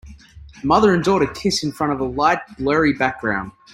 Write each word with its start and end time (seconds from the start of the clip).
A 0.63 0.65
mother 0.65 0.95
and 0.95 1.03
daughter 1.03 1.27
kiss 1.27 1.63
in 1.63 1.71
front 1.71 1.93
of 1.93 1.99
a 1.99 2.03
light, 2.05 2.39
blurry 2.57 2.91
background. 2.91 3.51